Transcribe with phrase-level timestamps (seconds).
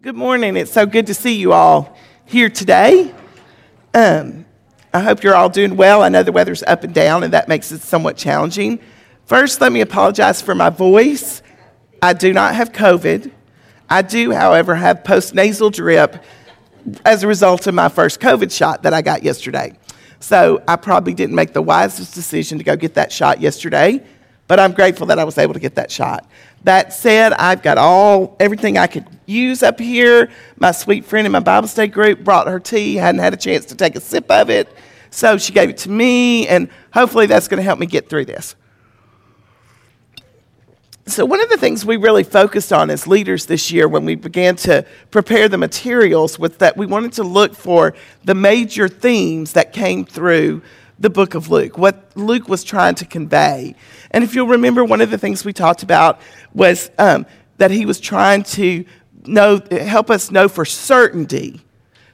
[0.00, 0.56] Good morning.
[0.56, 3.12] It's so good to see you all here today.
[3.92, 4.46] Um,
[4.94, 6.04] I hope you're all doing well.
[6.04, 8.78] I know the weather's up and down, and that makes it somewhat challenging.
[9.26, 11.42] First, let me apologize for my voice.
[12.00, 13.32] I do not have COVID.
[13.90, 16.22] I do, however, have postnasal drip
[17.04, 19.76] as a result of my first COVID shot that I got yesterday.
[20.20, 24.06] So I probably didn't make the wisest decision to go get that shot yesterday,
[24.46, 26.30] but I'm grateful that I was able to get that shot.
[26.64, 30.30] That said, I've got all everything I could use up here.
[30.56, 33.64] My sweet friend in my Bible study group brought her tea, hadn't had a chance
[33.66, 34.68] to take a sip of it.
[35.10, 38.26] So she gave it to me, and hopefully that's going to help me get through
[38.26, 38.56] this.
[41.08, 44.14] So, one of the things we really focused on as leaders this year when we
[44.14, 47.94] began to prepare the materials was that we wanted to look for
[48.24, 50.60] the major themes that came through
[50.98, 53.74] the book of Luke, what Luke was trying to convey.
[54.10, 56.20] And if you'll remember, one of the things we talked about
[56.52, 57.26] was um,
[57.58, 58.84] that he was trying to
[59.26, 61.62] know, help us know for certainty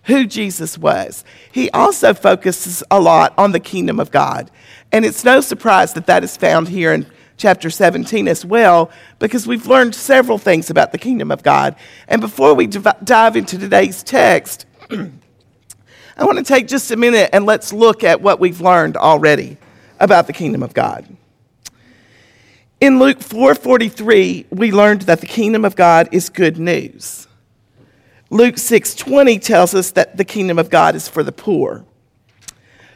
[0.05, 1.25] who Jesus was.
[1.51, 4.51] He also focuses a lot on the kingdom of God.
[4.93, 9.47] And it's no surprise that that is found here in chapter 17 as well, because
[9.47, 11.75] we've learned several things about the kingdom of God.
[12.07, 14.67] And before we dive into today's text,
[16.17, 19.57] I want to take just a minute and let's look at what we've learned already
[19.99, 21.05] about the kingdom of God.
[22.81, 27.27] In Luke 4:43, we learned that the kingdom of God is good news.
[28.31, 31.85] Luke 6:20 tells us that the kingdom of God is for the poor.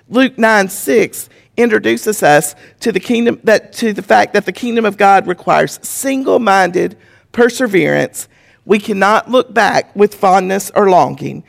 [0.09, 4.97] Luke 9:6 introduces us to the kingdom that to the fact that the kingdom of
[4.97, 6.97] God requires single-minded
[7.33, 8.29] perseverance.
[8.65, 11.43] We cannot look back with fondness or longing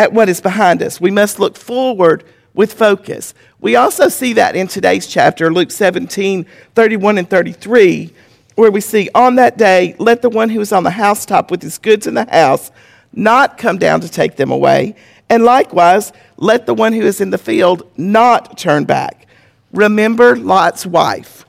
[0.00, 0.98] at what is behind us.
[0.98, 3.34] We must look forward with focus.
[3.60, 8.10] We also see that in today's chapter, Luke 17, 31 and 33,
[8.54, 11.60] where we see, On that day, let the one who is on the housetop with
[11.60, 12.70] his goods in the house
[13.12, 14.96] not come down to take them away.
[15.28, 19.26] And likewise, let the one who is in the field not turn back.
[19.70, 21.44] Remember Lot's wife.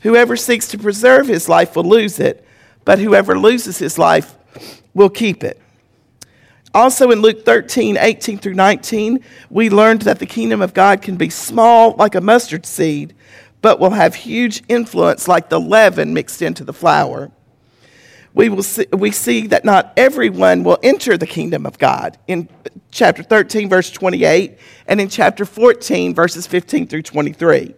[0.00, 2.42] Whoever seeks to preserve his life will lose it,
[2.86, 4.34] but whoever loses his life
[4.94, 5.59] will keep it.
[6.72, 11.16] Also in Luke 13, 18 through 19, we learned that the kingdom of God can
[11.16, 13.14] be small like a mustard seed,
[13.60, 17.32] but will have huge influence like the leaven mixed into the flour.
[18.32, 22.48] We, will see, we see that not everyone will enter the kingdom of God in
[22.92, 24.56] chapter 13, verse 28,
[24.86, 27.74] and in chapter 14, verses 15 through 23.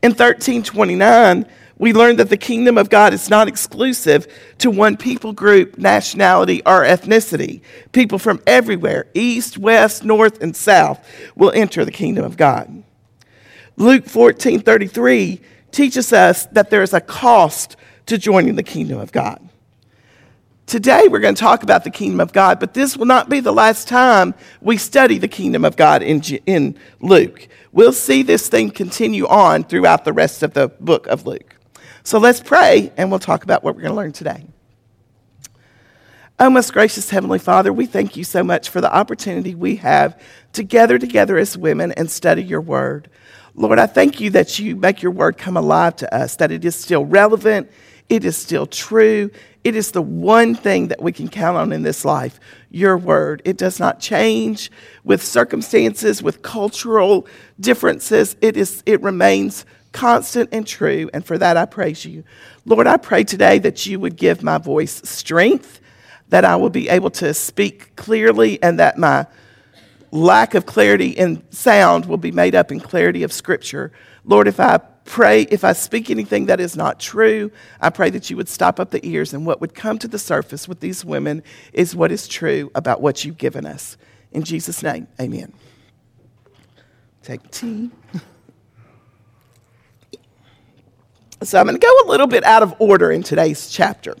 [0.00, 1.46] In 1329,
[1.78, 4.26] we learn that the kingdom of God is not exclusive
[4.58, 7.60] to one people group, nationality, or ethnicity.
[7.92, 11.06] People from everywhere, east, west, north, and south,
[11.36, 12.82] will enter the kingdom of God.
[13.76, 15.40] Luke 14 33
[15.70, 19.48] teaches us that there is a cost to joining the kingdom of God.
[20.66, 23.40] Today, we're going to talk about the kingdom of God, but this will not be
[23.40, 27.48] the last time we study the kingdom of God in, in Luke.
[27.72, 31.57] We'll see this thing continue on throughout the rest of the book of Luke.
[32.08, 34.46] So let's pray and we'll talk about what we're going to learn today.
[36.38, 40.18] Oh, most gracious Heavenly Father, we thank you so much for the opportunity we have
[40.54, 43.10] to gather together as women and study your word.
[43.54, 46.64] Lord, I thank you that you make your word come alive to us, that it
[46.64, 47.70] is still relevant,
[48.08, 49.30] it is still true,
[49.62, 53.42] it is the one thing that we can count on in this life your word.
[53.44, 54.70] It does not change
[55.04, 57.26] with circumstances, with cultural
[57.60, 58.34] differences.
[58.40, 62.24] It, is, it remains constant and true, and for that I praise you.
[62.64, 65.80] Lord, I pray today that you would give my voice strength,
[66.28, 69.26] that I will be able to speak clearly, and that my
[70.10, 73.92] lack of clarity in sound will be made up in clarity of Scripture.
[74.24, 77.50] Lord, if I pray, if I speak anything that is not true,
[77.80, 80.18] I pray that you would stop up the ears, and what would come to the
[80.18, 83.96] surface with these women is what is true about what you've given us.
[84.32, 85.52] In Jesus' name, amen.
[87.22, 87.90] Take tea.
[91.42, 94.16] So I'm going to go a little bit out of order in today's chapter.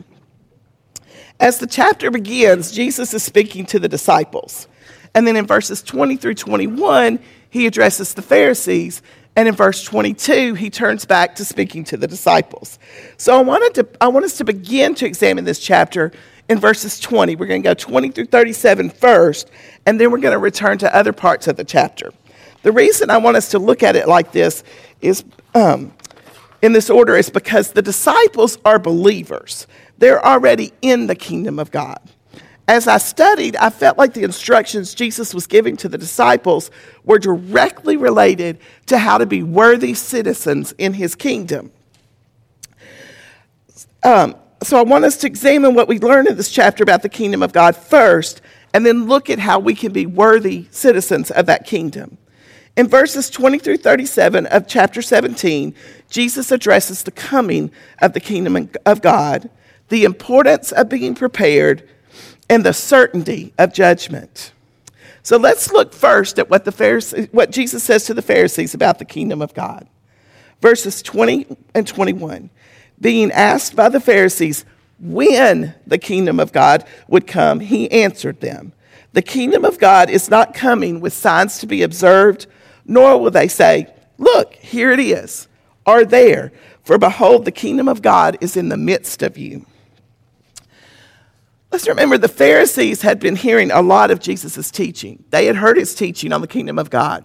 [1.40, 4.68] As the chapter begins, Jesus is speaking to the disciples.
[5.14, 7.18] And then in verses 20 through 21,
[7.50, 9.02] he addresses the Pharisees.
[9.34, 12.78] And in verse 22, he turns back to speaking to the disciples.
[13.16, 16.12] So I, wanted to, I want us to begin to examine this chapter
[16.48, 17.34] in verses 20.
[17.34, 19.50] We're going to go 20 through 37 first,
[19.86, 22.12] and then we're going to return to other parts of the chapter.
[22.62, 24.64] The reason I want us to look at it like this
[25.00, 25.24] is
[25.54, 25.92] um,
[26.62, 29.66] in this order is because the disciples are believers.
[29.98, 32.00] They're already in the kingdom of God.
[32.66, 36.70] As I studied, I felt like the instructions Jesus was giving to the disciples
[37.02, 41.72] were directly related to how to be worthy citizens in his kingdom.
[44.02, 47.08] Um, so I want us to examine what we learn in this chapter about the
[47.08, 48.42] kingdom of God first,
[48.74, 52.18] and then look at how we can be worthy citizens of that kingdom.
[52.78, 55.74] In verses 20 through 37 of chapter 17,
[56.08, 59.50] Jesus addresses the coming of the kingdom of God,
[59.88, 61.88] the importance of being prepared,
[62.48, 64.52] and the certainty of judgment.
[65.24, 69.00] So let's look first at what, the Pharisees, what Jesus says to the Pharisees about
[69.00, 69.88] the kingdom of God.
[70.60, 72.48] Verses 20 and 21.
[73.00, 74.64] Being asked by the Pharisees
[75.00, 78.72] when the kingdom of God would come, he answered them
[79.14, 82.46] The kingdom of God is not coming with signs to be observed,
[82.88, 83.86] nor will they say,
[84.16, 85.46] Look, here it is,
[85.86, 86.50] or there,
[86.82, 89.64] for behold, the kingdom of God is in the midst of you.
[91.70, 95.22] Let's remember the Pharisees had been hearing a lot of Jesus' teaching.
[95.30, 97.24] They had heard his teaching on the kingdom of God.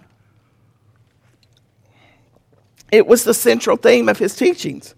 [2.92, 4.94] It was the central theme of his teachings.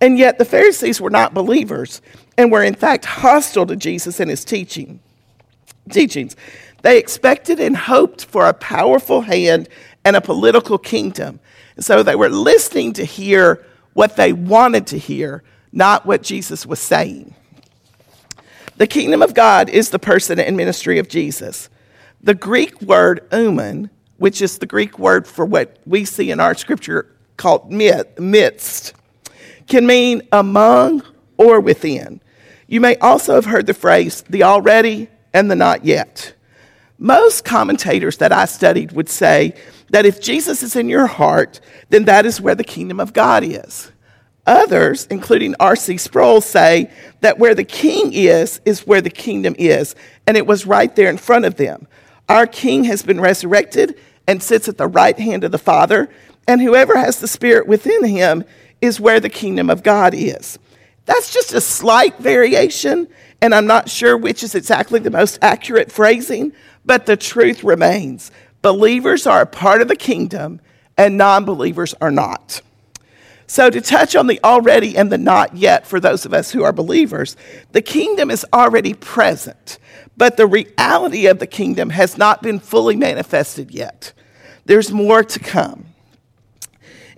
[0.00, 2.00] And yet the Pharisees were not believers
[2.38, 5.00] and were in fact hostile to Jesus and his teaching.
[5.90, 6.36] Teachings.
[6.82, 9.68] They expected and hoped for a powerful hand
[10.04, 11.40] and a political kingdom.
[11.76, 13.64] And so they were listening to hear
[13.94, 15.42] what they wanted to hear,
[15.72, 17.34] not what Jesus was saying.
[18.76, 21.68] The kingdom of God is the person and ministry of Jesus.
[22.22, 26.54] The Greek word umen, which is the Greek word for what we see in our
[26.54, 28.94] scripture called midst,
[29.68, 31.02] can mean among
[31.36, 32.20] or within.
[32.66, 36.34] You may also have heard the phrase the already and the not yet.
[36.98, 39.54] Most commentators that I studied would say
[39.94, 43.44] that if Jesus is in your heart, then that is where the kingdom of God
[43.44, 43.92] is.
[44.44, 45.98] Others, including R.C.
[45.98, 49.94] Sproul, say that where the king is, is where the kingdom is,
[50.26, 51.86] and it was right there in front of them.
[52.28, 53.96] Our king has been resurrected
[54.26, 56.10] and sits at the right hand of the Father,
[56.48, 58.42] and whoever has the Spirit within him
[58.80, 60.58] is where the kingdom of God is.
[61.06, 63.06] That's just a slight variation,
[63.40, 66.52] and I'm not sure which is exactly the most accurate phrasing,
[66.84, 68.32] but the truth remains.
[68.64, 70.58] Believers are a part of the kingdom,
[70.96, 72.62] and non believers are not.
[73.46, 76.62] So, to touch on the already and the not yet for those of us who
[76.62, 77.36] are believers,
[77.72, 79.78] the kingdom is already present,
[80.16, 84.14] but the reality of the kingdom has not been fully manifested yet.
[84.64, 85.84] There's more to come.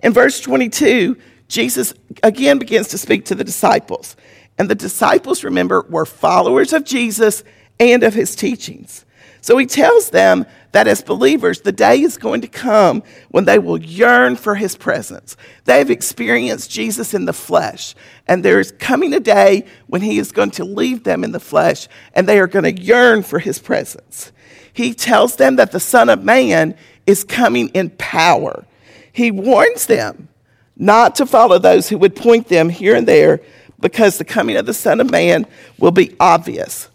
[0.03, 1.15] In verse 22,
[1.47, 4.17] Jesus again begins to speak to the disciples.
[4.57, 7.45] And the disciples, remember, were followers of Jesus
[7.79, 9.05] and of his teachings.
[9.47, 13.59] So he tells them that as believers, the day is going to come when they
[13.59, 15.37] will yearn for his presence.
[15.63, 17.95] They've experienced Jesus in the flesh,
[18.27, 21.87] and there's coming a day when he is going to leave them in the flesh,
[22.13, 24.33] and they are going to yearn for his presence.
[24.73, 28.65] He tells them that the Son of Man is coming in power.
[29.13, 30.27] He warns them
[30.75, 33.39] not to follow those who would point them here and there
[33.79, 35.47] because the coming of the Son of Man
[35.79, 36.89] will be obvious.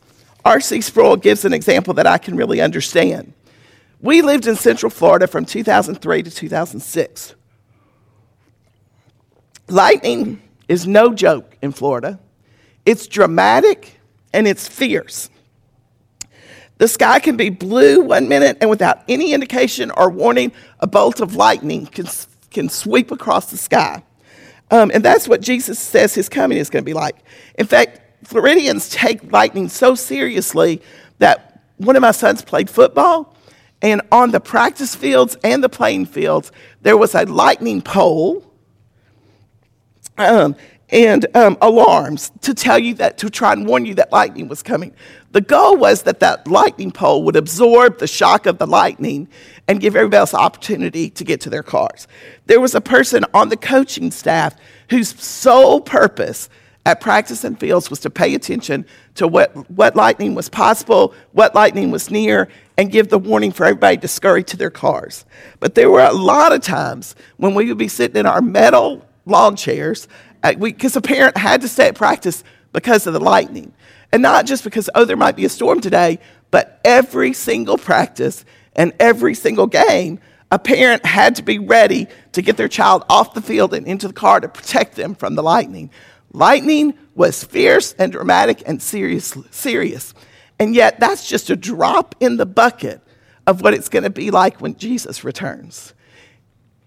[0.44, 0.80] R.C.
[0.80, 3.32] Sproul gives an example that I can really understand.
[4.00, 7.34] We lived in Central Florida from 2003 to 2006.
[9.68, 12.18] Lightning is no joke in Florida.
[12.84, 14.00] It's dramatic
[14.32, 15.30] and it's fierce.
[16.78, 20.50] The sky can be blue one minute, and without any indication or warning,
[20.80, 22.08] a bolt of lightning can,
[22.50, 24.02] can sweep across the sky.
[24.72, 27.16] Um, and that's what Jesus says his coming is going to be like.
[27.56, 30.80] In fact, Floridians take lightning so seriously
[31.18, 33.36] that one of my sons played football,
[33.80, 36.52] and on the practice fields and the playing fields,
[36.82, 38.44] there was a lightning pole
[40.18, 40.54] um,
[40.90, 44.62] and um, alarms to tell you that, to try and warn you that lightning was
[44.62, 44.94] coming.
[45.32, 49.28] The goal was that that lightning pole would absorb the shock of the lightning
[49.66, 52.06] and give everybody else opportunity to get to their cars.
[52.46, 54.54] There was a person on the coaching staff
[54.90, 56.50] whose sole purpose
[56.84, 58.84] at practice and fields was to pay attention
[59.14, 63.64] to what, what lightning was possible, what lightning was near, and give the warning for
[63.64, 65.24] everybody to scurry to their cars.
[65.60, 69.06] But there were a lot of times when we would be sitting in our metal
[69.26, 70.08] lawn chairs,
[70.42, 73.72] because uh, a parent had to stay at practice because of the lightning.
[74.10, 76.18] And not just because, oh, there might be a storm today,
[76.50, 80.18] but every single practice and every single game,
[80.50, 84.06] a parent had to be ready to get their child off the field and into
[84.08, 85.90] the car to protect them from the lightning.
[86.32, 90.14] Lightning was fierce and dramatic and serious, serious.
[90.58, 93.00] And yet, that's just a drop in the bucket
[93.46, 95.94] of what it's going to be like when Jesus returns.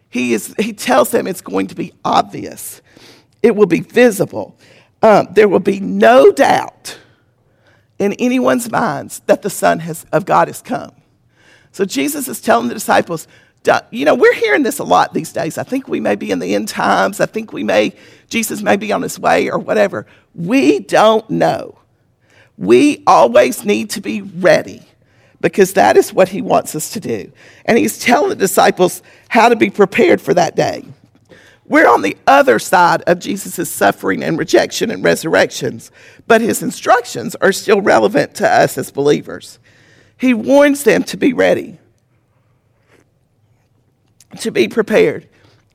[0.10, 2.82] He, is, he tells them it's going to be obvious,
[3.44, 4.58] it will be visible.
[5.02, 6.98] Um, there will be no doubt
[8.00, 10.94] in anyone's minds that the Son has, of God has come.
[11.72, 13.28] So Jesus is telling the disciples,
[13.91, 15.57] you know, we're hearing this a lot these days.
[15.57, 17.19] I think we may be in the end times.
[17.19, 17.93] I think we may,
[18.29, 20.05] Jesus may be on his way or whatever.
[20.34, 21.77] We don't know.
[22.57, 24.84] We always need to be ready
[25.41, 27.31] because that is what he wants us to do.
[27.65, 30.86] And he's telling the disciples how to be prepared for that day.
[31.67, 35.91] We're on the other side of Jesus' suffering and rejection and resurrections,
[36.27, 39.60] but his instructions are still relevant to us as believers.
[40.17, 41.79] He warns them to be ready,
[44.39, 45.27] to be prepared.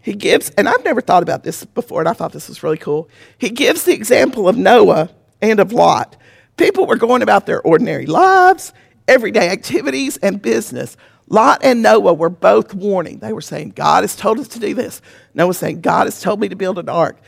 [0.02, 2.78] He gives, and I've never thought about this before, and I thought this was really
[2.78, 3.08] cool.
[3.36, 5.10] He gives the example of Noah
[5.42, 6.16] and of Lot.
[6.56, 8.72] People were going about their ordinary lives,
[9.08, 10.96] everyday activities, and business.
[11.28, 13.18] Lot and Noah were both warning.
[13.18, 15.00] They were saying, God has told us to do this.
[15.34, 17.18] Noah saying, God has told me to build an ark.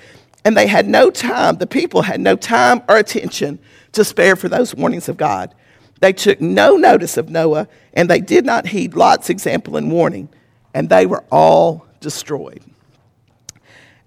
[0.45, 3.61] And they had no time, the people had no time or attention
[3.93, 5.55] to spare for those warnings of God.
[6.01, 10.29] They took no notice of Noah, and they did not heed Lot's example and warning,
[10.75, 12.62] and they were all destroyed.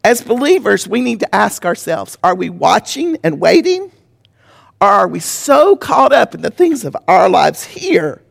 [0.03, 3.91] As believers, we need to ask ourselves are we watching and waiting?
[4.81, 8.22] Or are we so caught up in the things of our lives here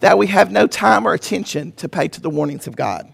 [0.00, 3.12] that we have no time or attention to pay to the warnings of God.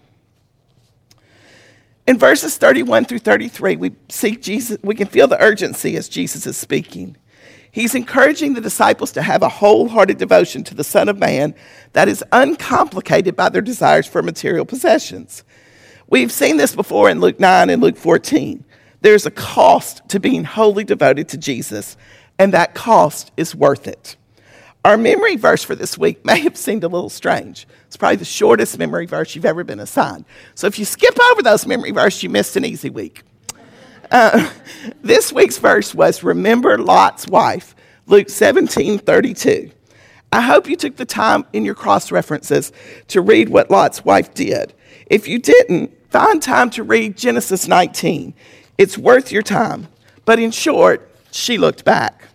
[2.07, 6.45] In verses 31 through 33, we see Jesus, we can feel the urgency as Jesus
[6.45, 7.17] is speaking.
[7.75, 11.53] He's encouraging the disciples to have a wholehearted devotion to the Son of Man
[11.91, 15.43] that is uncomplicated by their desires for material possessions.
[16.07, 18.63] We've seen this before in Luke 9 and Luke 14.
[19.01, 21.97] There's a cost to being wholly devoted to Jesus,
[22.39, 24.15] and that cost is worth it.
[24.85, 27.67] Our memory verse for this week may have seemed a little strange.
[27.87, 30.23] It's probably the shortest memory verse you've ever been assigned.
[30.53, 33.23] So if you skip over those memory verses, you missed an easy week.
[34.11, 34.49] Uh,
[35.01, 37.75] this week's verse was Remember Lot's wife,
[38.07, 39.71] Luke 17 32.
[40.31, 42.71] I hope you took the time in your cross references
[43.07, 44.73] to read what Lot's wife did.
[45.07, 48.33] If you didn't, find time to read Genesis 19.
[48.77, 49.87] It's worth your time.
[50.25, 52.25] But in short, she looked back.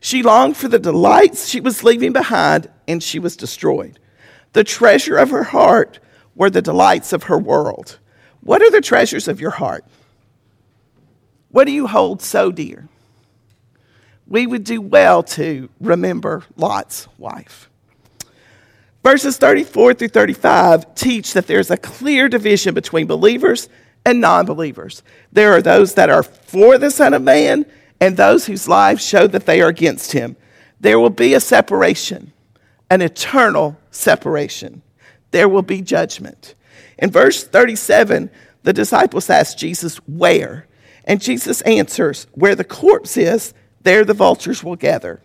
[0.00, 3.98] She longed for the delights she was leaving behind, and she was destroyed.
[4.52, 5.98] The treasure of her heart
[6.34, 7.98] were the delights of her world.
[8.40, 9.84] What are the treasures of your heart?
[11.54, 12.88] What do you hold so dear?
[14.26, 17.70] We would do well to remember Lot's wife.
[19.04, 23.68] Verses 34 through 35 teach that there's a clear division between believers
[24.04, 25.04] and non believers.
[25.30, 27.66] There are those that are for the Son of Man
[28.00, 30.34] and those whose lives show that they are against him.
[30.80, 32.32] There will be a separation,
[32.90, 34.82] an eternal separation.
[35.30, 36.56] There will be judgment.
[36.98, 38.28] In verse 37,
[38.64, 40.66] the disciples ask Jesus, Where?
[41.04, 45.20] And Jesus answers, Where the corpse is, there the vultures will gather.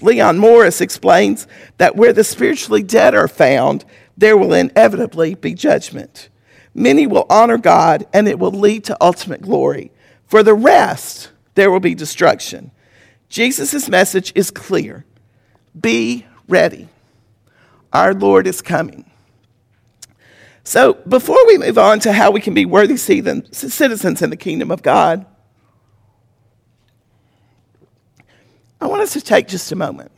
[0.00, 1.46] Leon Morris explains
[1.78, 3.84] that where the spiritually dead are found,
[4.16, 6.28] there will inevitably be judgment.
[6.74, 9.92] Many will honor God, and it will lead to ultimate glory.
[10.26, 12.72] For the rest, there will be destruction.
[13.28, 15.04] Jesus' message is clear
[15.80, 16.88] be ready.
[17.92, 19.10] Our Lord is coming.
[20.64, 24.70] So, before we move on to how we can be worthy citizens in the kingdom
[24.70, 25.26] of God,
[28.80, 30.10] I want us to take just a moment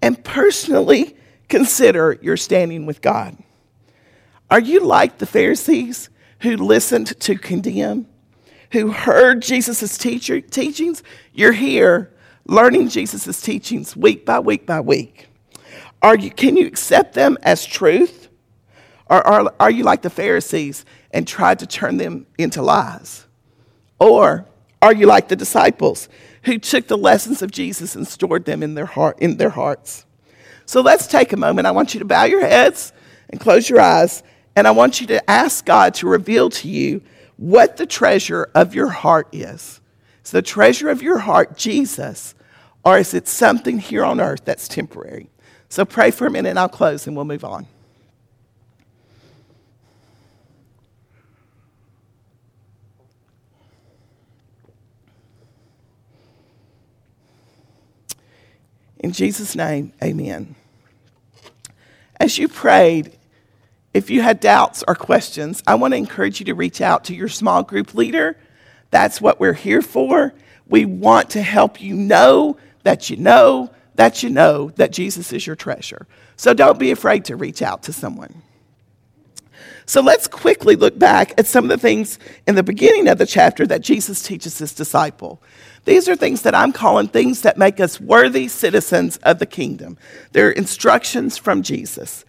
[0.00, 1.16] and personally
[1.48, 3.36] consider your standing with God.
[4.50, 8.06] Are you like the Pharisees who listened to condemn
[8.72, 11.02] who heard Jesus' teacher, teachings,
[11.34, 12.10] you're here
[12.46, 15.26] learning Jesus' teachings week by week by week.
[16.00, 18.21] Are you, can you accept them as truth?
[19.12, 23.26] Or are, you like the Pharisees and tried to turn them into lies?
[23.98, 24.46] Or
[24.80, 26.08] are you like the disciples
[26.44, 30.06] who took the lessons of Jesus and stored them in their, heart, in their hearts?
[30.64, 31.66] So let's take a moment.
[31.66, 32.94] I want you to bow your heads
[33.28, 34.22] and close your eyes,
[34.56, 37.02] and I want you to ask God to reveal to you
[37.36, 39.82] what the treasure of your heart is.
[40.24, 42.34] Is the treasure of your heart Jesus,
[42.82, 45.28] or is it something here on earth that's temporary?
[45.68, 47.66] So pray for a minute and I'll close and we'll move on.
[59.02, 60.54] In Jesus' name, amen.
[62.18, 63.18] As you prayed,
[63.92, 67.14] if you had doubts or questions, I want to encourage you to reach out to
[67.14, 68.38] your small group leader.
[68.90, 70.32] That's what we're here for.
[70.66, 75.46] We want to help you know that you know that you know that Jesus is
[75.46, 76.06] your treasure.
[76.36, 78.42] So don't be afraid to reach out to someone.
[79.84, 83.26] So let's quickly look back at some of the things in the beginning of the
[83.26, 85.42] chapter that Jesus teaches his disciple.
[85.84, 89.98] These are things that I'm calling things that make us worthy citizens of the kingdom.
[90.32, 92.24] They're instructions from Jesus.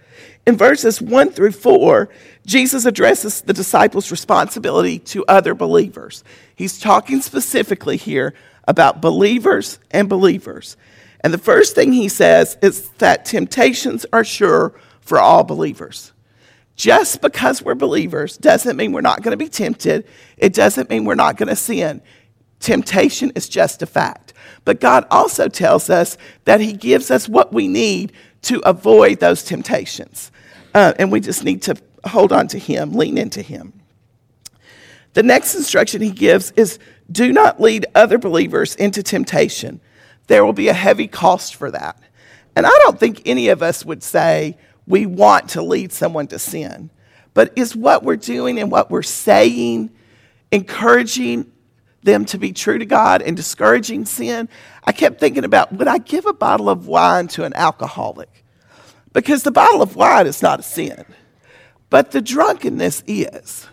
[0.46, 2.10] In verses 1 through 4,
[2.46, 6.24] Jesus addresses the disciples' responsibility to other believers.
[6.56, 8.34] He's talking specifically here
[8.68, 10.76] about believers and believers.
[11.22, 16.12] And the first thing he says is that temptations are sure for all believers.
[16.76, 20.06] Just because we're believers doesn't mean we're not going to be tempted.
[20.38, 22.02] It doesn't mean we're not going to sin.
[22.64, 24.32] Temptation is just a fact.
[24.64, 29.44] But God also tells us that He gives us what we need to avoid those
[29.44, 30.32] temptations.
[30.74, 33.74] Uh, and we just need to hold on to Him, lean into Him.
[35.12, 36.80] The next instruction He gives is
[37.12, 39.82] do not lead other believers into temptation.
[40.28, 42.02] There will be a heavy cost for that.
[42.56, 46.40] And I don't think any of us would say, we want to lead someone to
[46.40, 46.92] sin.
[47.34, 49.90] But is what we're doing and what we're saying
[50.50, 51.52] encouraging
[52.04, 54.50] them to be true to God and discouraging sin?
[54.84, 58.30] I kept thinking about would I give a bottle of wine to an alcoholic?
[59.14, 61.06] Because the bottle of wine is not a sin,
[61.90, 63.68] but the drunkenness is.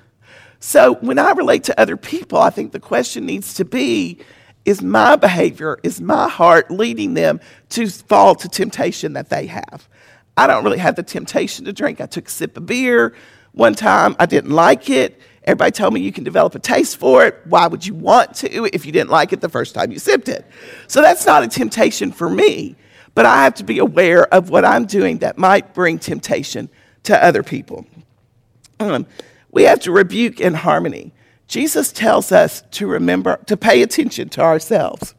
[0.61, 4.21] So when I relate to other people, I think the question needs to be
[4.67, 9.89] is my behavior, is my heart leading them to fall to temptation that they have?
[10.37, 12.01] I don't really have the temptation to drink.
[12.01, 13.15] I took a sip of beer
[13.53, 14.15] one time.
[14.19, 15.21] I didn't like it.
[15.45, 17.41] Everybody told me you can develop a taste for it.
[17.45, 20.29] Why would you want to if you didn't like it the first time you sipped
[20.29, 20.47] it?
[20.87, 22.77] So that's not a temptation for me.
[23.15, 26.69] But I have to be aware of what I'm doing that might bring temptation
[27.05, 27.87] to other people.
[28.79, 29.07] Um,
[29.51, 31.13] we have to rebuke in harmony.
[31.49, 35.15] Jesus tells us to remember, to pay attention to ourselves.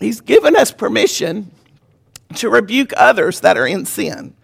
[0.00, 1.52] He's given us permission
[2.36, 4.34] to rebuke others that are in sin.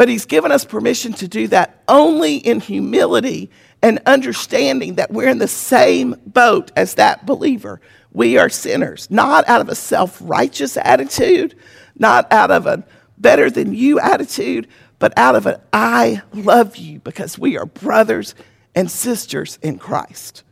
[0.00, 3.50] But he's given us permission to do that only in humility
[3.82, 7.82] and understanding that we're in the same boat as that believer.
[8.10, 11.54] We are sinners, not out of a self righteous attitude,
[11.98, 12.82] not out of a
[13.18, 18.34] better than you attitude, but out of an I love you because we are brothers
[18.74, 20.44] and sisters in Christ.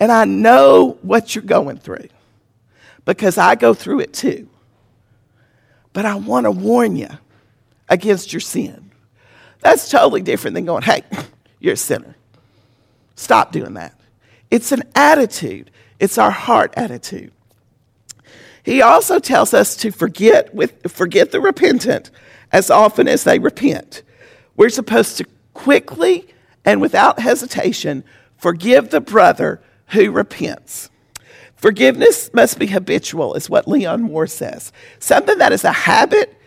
[0.00, 2.08] And I know what you're going through
[3.04, 4.48] because I go through it too.
[5.92, 7.10] But I want to warn you
[7.88, 8.90] against your sin.
[9.60, 11.02] That's totally different than going, hey,
[11.60, 12.16] you're a sinner.
[13.16, 13.98] Stop doing that.
[14.50, 17.32] It's an attitude, it's our heart attitude.
[18.62, 22.10] He also tells us to forget, with, forget the repentant
[22.50, 24.02] as often as they repent.
[24.56, 26.26] We're supposed to quickly
[26.64, 28.04] and without hesitation
[28.36, 30.90] forgive the brother who repents.
[31.56, 34.72] Forgiveness must be habitual, is what Leon Morris says.
[34.98, 36.38] Something that is a habit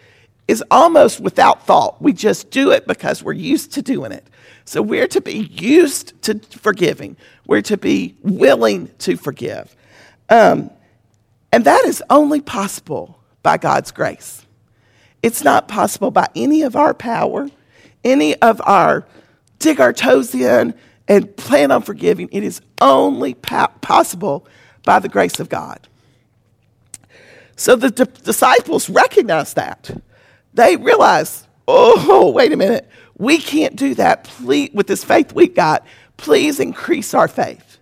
[0.47, 2.01] is almost without thought.
[2.01, 4.25] We just do it because we're used to doing it.
[4.65, 9.75] So we're to be used to forgiving, we're to be willing to forgive.
[10.29, 10.71] Um,
[11.51, 14.45] and that is only possible by God's grace.
[15.23, 17.49] It's not possible by any of our power,
[18.03, 19.05] any of our
[19.59, 20.73] dig our toes in
[21.07, 22.29] and plan on forgiving.
[22.31, 24.47] It is only po- possible
[24.83, 25.87] by the grace of God.
[27.55, 29.89] So the disciples recognize that.
[30.57, 34.23] They realize, oh, wait a minute, we can't do that.
[34.23, 35.85] Please, with this faith we've got,
[36.17, 37.77] please increase our faith.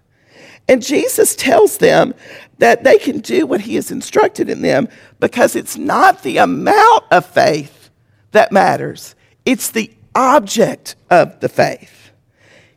[0.68, 2.14] And Jesus tells them
[2.58, 4.90] that they can do what he has instructed in them
[5.22, 7.90] because it's not the amount of faith
[8.32, 12.12] that matters, it's the object of the faith.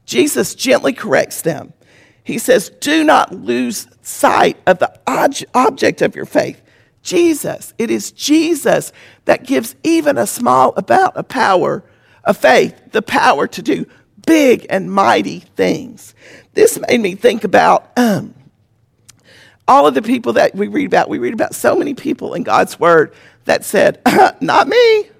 [0.04, 1.72] Jesus gently corrects them.
[2.22, 4.92] He says, Do not lose sight of the
[5.54, 6.62] object of your faith.
[7.02, 7.74] Jesus.
[7.78, 8.92] It is Jesus
[9.24, 11.84] that gives even a small amount of power,
[12.24, 13.86] of faith, the power to do
[14.26, 16.14] big and mighty things.
[16.54, 18.34] This made me think about um,
[19.66, 21.08] all of the people that we read about.
[21.08, 24.00] We read about so many people in God's Word that said,
[24.40, 25.10] Not me.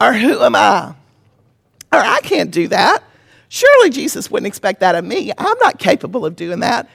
[0.00, 0.94] Or who am I?
[1.92, 3.02] Or I can't do that.
[3.48, 5.32] Surely Jesus wouldn't expect that of me.
[5.36, 6.88] I'm not capable of doing that.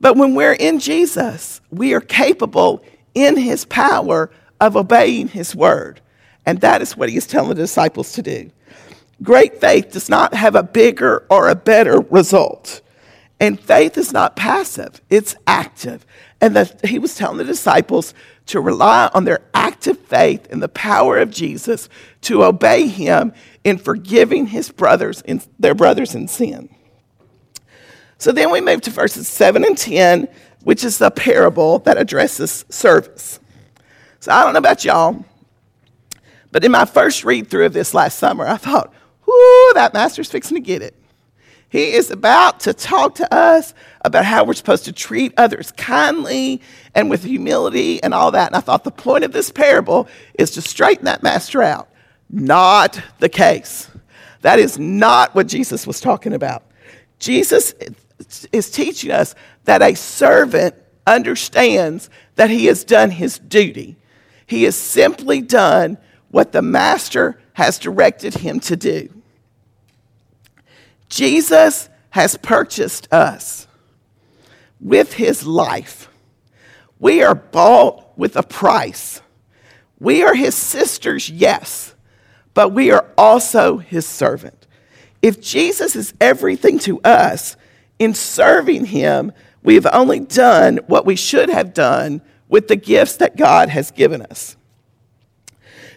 [0.00, 2.82] But when we're in Jesus, we are capable
[3.14, 6.00] in his power of obeying his word.
[6.46, 8.50] And that is what he is telling the disciples to do.
[9.22, 12.80] Great faith does not have a bigger or a better result.
[13.38, 16.06] And faith is not passive, it's active.
[16.40, 18.14] And that he was telling the disciples
[18.46, 21.88] to rely on their active faith in the power of Jesus
[22.22, 23.32] to obey him
[23.62, 26.68] in forgiving his brothers in their brothers in sin.
[28.20, 30.28] So then we move to verses 7 and 10,
[30.62, 33.40] which is the parable that addresses service.
[34.20, 35.24] So I don't know about y'all,
[36.52, 38.92] but in my first read through of this last summer, I thought,
[39.26, 40.94] whoo, that master's fixing to get it.
[41.70, 46.60] He is about to talk to us about how we're supposed to treat others kindly
[46.94, 48.48] and with humility and all that.
[48.48, 51.88] And I thought the point of this parable is to straighten that master out.
[52.28, 53.88] Not the case.
[54.42, 56.64] That is not what Jesus was talking about.
[57.18, 57.72] Jesus
[58.52, 60.74] is teaching us that a servant
[61.06, 63.96] understands that he has done his duty.
[64.46, 65.98] He has simply done
[66.30, 69.08] what the master has directed him to do.
[71.08, 73.66] Jesus has purchased us
[74.80, 76.08] with his life.
[76.98, 79.20] We are bought with a price.
[79.98, 81.94] We are his sisters, yes,
[82.54, 84.66] but we are also his servant.
[85.20, 87.56] If Jesus is everything to us,
[88.00, 89.30] in serving him,
[89.62, 93.92] we have only done what we should have done with the gifts that God has
[93.92, 94.56] given us.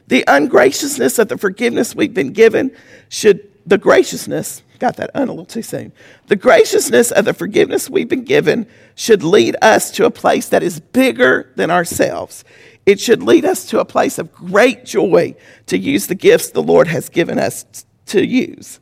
[0.07, 2.75] The ungraciousness of the forgiveness we've been given
[3.07, 5.93] should, the graciousness, got that un a little too soon.
[6.27, 10.61] The graciousness of the forgiveness we've been given should lead us to a place that
[10.61, 12.43] is bigger than ourselves.
[12.85, 15.35] It should lead us to a place of great joy
[15.67, 18.81] to use the gifts the Lord has given us to use.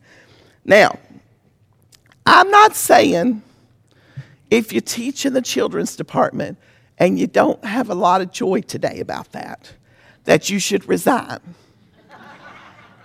[0.65, 0.97] Now,
[2.25, 3.41] I'm not saying
[4.49, 6.57] if you teach in the children's department
[6.97, 9.73] and you don't have a lot of joy today about that,
[10.25, 11.39] that you should resign.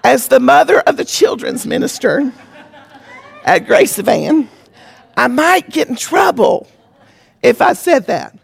[0.05, 2.33] As the mother of the children's minister,
[3.45, 4.49] at Grace Van,
[5.17, 6.69] I might get in trouble
[7.43, 8.37] if I said that.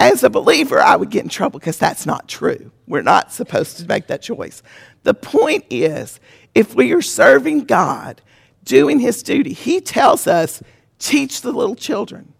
[0.00, 2.70] As a believer, I would get in trouble because that's not true.
[2.86, 4.62] We're not supposed to make that choice.
[5.02, 6.20] The point is,
[6.54, 8.22] if we are serving God,
[8.68, 10.62] doing His duty, He tells us,
[11.00, 12.32] teach the little children.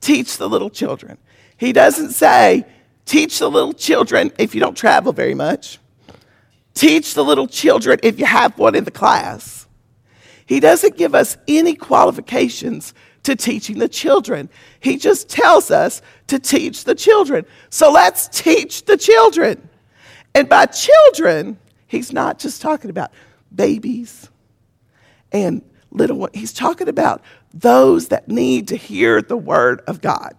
[0.00, 1.16] Teach the little children.
[1.56, 2.66] He doesn't say,
[3.06, 5.78] teach the little children if you don't travel very much.
[6.74, 9.66] Teach the little children if you have one in the class.
[10.44, 14.48] He doesn't give us any qualifications to teaching the children.
[14.80, 17.46] He just tells us to teach the children.
[17.70, 19.68] So let's teach the children.
[20.34, 23.12] And by children, he's not just talking about
[23.54, 24.28] babies
[25.32, 26.32] and little ones.
[26.34, 30.34] He's talking about those that need to hear the word of God.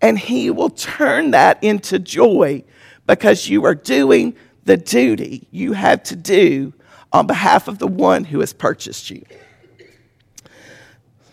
[0.00, 2.64] And he will turn that into joy
[3.06, 6.72] because you are doing the duty you have to do
[7.12, 9.24] on behalf of the one who has purchased you.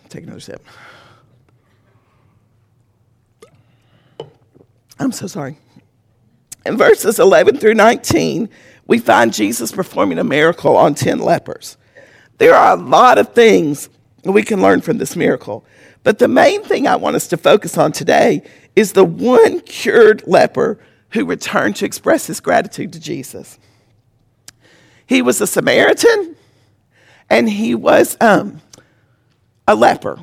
[0.08, 0.64] Take another sip.
[4.98, 5.58] I'm so sorry.
[6.64, 8.48] In verses 11 through 19,
[8.86, 11.76] we find Jesus performing a miracle on 10 lepers.
[12.38, 13.88] There are a lot of things
[14.24, 15.64] we can learn from this miracle,
[16.02, 18.42] but the main thing I want us to focus on today
[18.74, 20.78] is the one cured leper
[21.10, 23.58] who returned to express his gratitude to Jesus.
[25.06, 26.34] He was a Samaritan
[27.30, 28.60] and he was um,
[29.68, 30.18] a leper.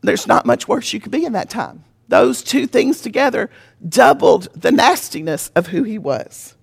[0.00, 1.84] There's not much worse you could be in that time.
[2.08, 3.50] Those two things together
[3.88, 6.56] doubled the nastiness of who he was.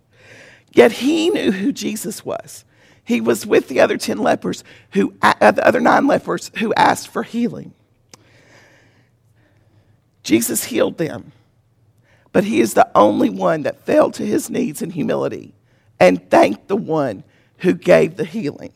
[0.71, 2.65] Yet he knew who Jesus was.
[3.09, 7.07] He was with the other 10 lepers who, uh, the other nine lepers who asked
[7.07, 7.73] for healing.
[10.21, 11.31] Jesus healed them,
[12.31, 15.55] but he is the only one that fell to his knees in humility
[15.99, 17.23] and thanked the one
[17.57, 18.73] who gave the healing.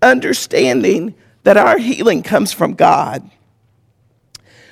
[0.00, 3.28] Understanding that our healing comes from God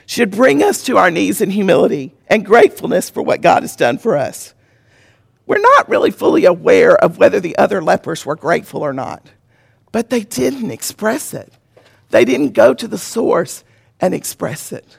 [0.07, 3.99] should bring us to our knees in humility and gratefulness for what God has done
[3.99, 4.55] for us.
[5.51, 9.31] We're not really fully aware of whether the other lepers were grateful or not,
[9.91, 11.53] but they didn't express it.
[12.11, 13.65] They didn't go to the source
[13.99, 14.99] and express it.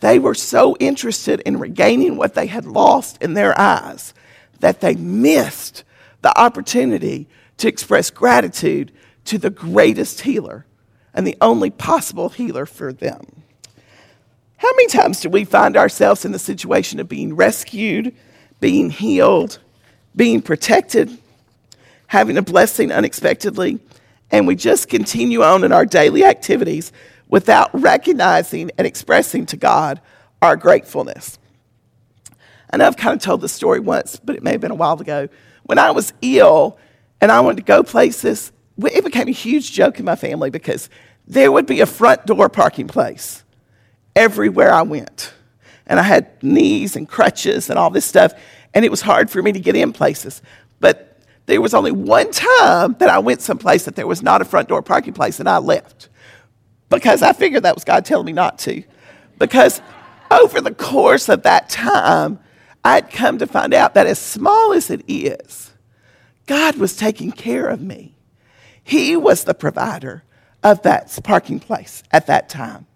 [0.00, 4.14] They were so interested in regaining what they had lost in their eyes
[4.60, 5.84] that they missed
[6.22, 8.90] the opportunity to express gratitude
[9.26, 10.64] to the greatest healer
[11.12, 13.42] and the only possible healer for them.
[14.56, 18.14] How many times do we find ourselves in the situation of being rescued,
[18.62, 19.58] being healed,
[20.14, 21.18] being protected,
[22.06, 23.80] having a blessing unexpectedly,
[24.30, 26.92] and we just continue on in our daily activities
[27.28, 30.00] without recognizing and expressing to God
[30.40, 31.40] our gratefulness?
[32.72, 34.76] I know I've kind of told this story once, but it may have been a
[34.76, 35.28] while ago.
[35.64, 36.78] When I was ill
[37.20, 40.88] and I wanted to go places, it became a huge joke in my family because
[41.26, 43.42] there would be a front door parking place
[44.14, 45.34] everywhere I went.
[45.92, 48.32] And I had knees and crutches and all this stuff,
[48.72, 50.40] and it was hard for me to get in places.
[50.80, 54.46] But there was only one time that I went someplace that there was not a
[54.46, 56.08] front door parking place, and I left
[56.88, 58.82] because I figured that was God telling me not to.
[59.38, 59.82] Because
[60.30, 62.38] over the course of that time,
[62.82, 65.72] I'd come to find out that as small as it is,
[66.46, 68.14] God was taking care of me.
[68.82, 70.24] He was the provider
[70.62, 72.86] of that parking place at that time.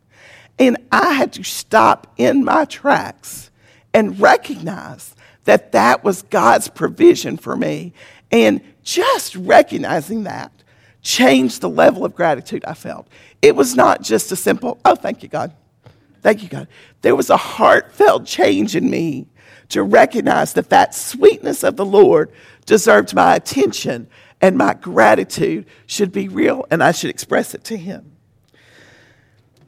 [0.59, 3.51] And I had to stop in my tracks
[3.93, 5.15] and recognize
[5.45, 7.93] that that was God's provision for me.
[8.31, 10.53] And just recognizing that
[11.03, 13.07] changed the level of gratitude I felt.
[13.41, 15.55] It was not just a simple, oh, thank you, God.
[16.23, 16.69] Thank you, God.
[17.03, 19.29] There was a heartfelt change in me
[19.69, 22.33] to recognize that that sweetness of the Lord
[22.65, 24.09] deserved my attention
[24.41, 28.16] and my gratitude should be real and I should express it to Him.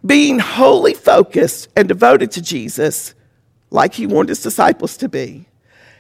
[0.04, 3.14] Being wholly focused and devoted to Jesus,
[3.70, 5.48] like He wanted His disciples to be,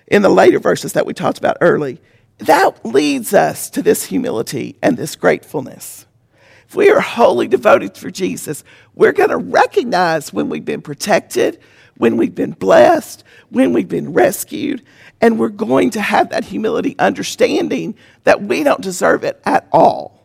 [0.06, 2.00] in the later verses that we talked about early,
[2.38, 6.06] that leads us to this humility and this gratefulness.
[6.68, 8.62] If we are wholly devoted for Jesus,
[8.94, 11.58] we're going to recognize when we've been protected,
[11.96, 14.84] when we've been blessed, when we've been rescued,
[15.20, 20.17] and we're going to have that humility, understanding that we don't deserve it at all.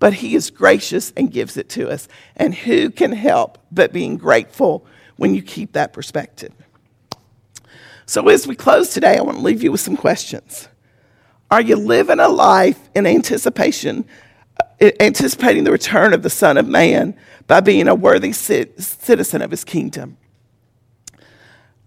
[0.00, 2.08] But He is gracious and gives it to us.
[2.34, 4.84] And who can help but being grateful
[5.16, 6.52] when you keep that perspective?
[8.06, 10.66] So, as we close today, I want to leave you with some questions.
[11.48, 14.04] Are you living a life in anticipation,
[14.80, 19.52] uh, anticipating the return of the Son of Man by being a worthy citizen of
[19.52, 20.16] His kingdom?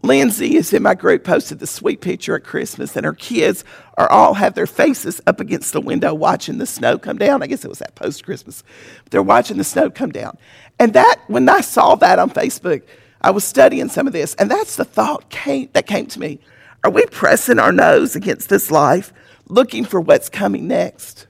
[0.04, 3.64] Lindsay is in my group posted the sweet picture at Christmas, and her kids
[3.98, 7.42] are all have their faces up against the window watching the snow come down.
[7.42, 8.64] I guess it was that post Christmas.
[9.10, 10.38] They're watching the snow come down.
[10.78, 12.84] And that when I saw that on Facebook,
[13.22, 16.42] I was studying some of this, and that's the thought came, that came to me.
[16.84, 19.14] Are we pressing our nose against this life,
[19.48, 21.28] looking for what's coming next?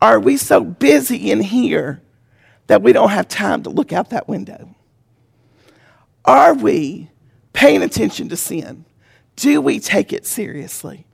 [0.00, 2.00] Are we so busy in here
[2.68, 4.72] that we don't have time to look out that window?
[6.24, 7.10] Are we
[7.56, 8.84] paying attention to sin?
[9.34, 11.06] Do we take it seriously?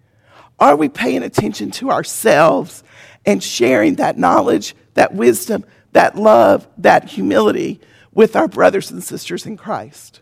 [0.59, 2.83] Are we paying attention to ourselves
[3.25, 7.81] and sharing that knowledge, that wisdom, that love, that humility
[8.13, 10.21] with our brothers and sisters in Christ?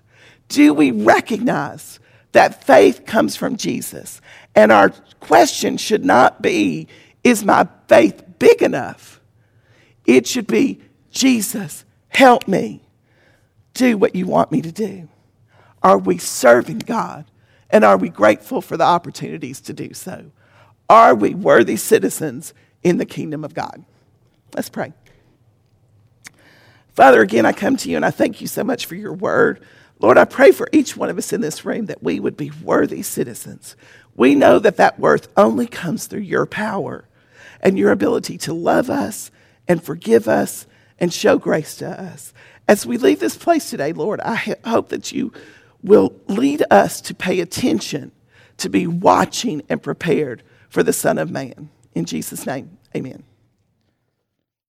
[0.49, 1.99] Do we recognize
[2.33, 4.21] that faith comes from Jesus?
[4.55, 6.87] And our question should not be,
[7.25, 9.23] is my faith big enough?
[10.05, 12.83] It should be, Jesus, help me
[13.73, 15.09] do what you want me to do.
[15.83, 17.25] Are we serving God?
[17.71, 20.31] And are we grateful for the opportunities to do so?
[20.89, 23.85] Are we worthy citizens in the kingdom of God?
[24.55, 24.93] Let's pray.
[26.93, 29.65] Father, again, I come to you and I thank you so much for your word.
[30.01, 32.51] Lord, I pray for each one of us in this room that we would be
[32.63, 33.77] worthy citizens.
[34.17, 37.07] We know that that worth only comes through your power
[37.61, 39.31] and your ability to love us
[39.69, 40.67] and forgive us
[40.99, 42.33] and show grace to us.
[42.67, 45.33] As we leave this place today, Lord, I hope that you
[45.83, 48.13] will lead us to pay attention,
[48.59, 51.71] to be watching and prepared for the Son of Man.
[51.95, 53.25] In Jesus' name, amen.